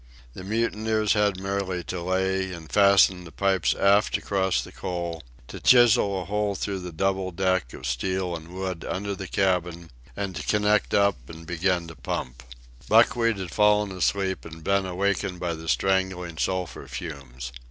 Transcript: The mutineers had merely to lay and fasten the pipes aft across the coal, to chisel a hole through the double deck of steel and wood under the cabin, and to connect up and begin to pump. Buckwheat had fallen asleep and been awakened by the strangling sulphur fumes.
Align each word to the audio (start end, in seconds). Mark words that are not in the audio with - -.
The 0.33 0.43
mutineers 0.43 1.13
had 1.13 1.39
merely 1.39 1.83
to 1.83 2.01
lay 2.01 2.51
and 2.53 2.71
fasten 2.71 3.23
the 3.23 3.31
pipes 3.31 3.75
aft 3.75 4.17
across 4.17 4.59
the 4.63 4.71
coal, 4.71 5.21
to 5.47 5.59
chisel 5.59 6.19
a 6.23 6.25
hole 6.25 6.55
through 6.55 6.79
the 6.79 6.91
double 6.91 7.29
deck 7.29 7.71
of 7.73 7.85
steel 7.85 8.35
and 8.35 8.47
wood 8.47 8.83
under 8.83 9.13
the 9.13 9.27
cabin, 9.27 9.91
and 10.17 10.35
to 10.35 10.41
connect 10.41 10.95
up 10.95 11.29
and 11.29 11.45
begin 11.45 11.87
to 11.87 11.95
pump. 11.95 12.41
Buckwheat 12.89 13.37
had 13.37 13.51
fallen 13.51 13.91
asleep 13.91 14.43
and 14.43 14.63
been 14.63 14.87
awakened 14.87 15.39
by 15.39 15.53
the 15.53 15.67
strangling 15.69 16.39
sulphur 16.39 16.87
fumes. 16.87 17.51